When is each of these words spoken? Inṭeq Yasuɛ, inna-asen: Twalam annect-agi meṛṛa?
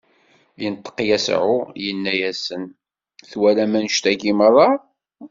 Inṭeq 0.65 0.97
Yasuɛ, 1.09 1.51
inna-asen: 1.87 2.63
Twalam 3.31 3.73
annect-agi 3.77 4.33
meṛṛa? 4.39 4.69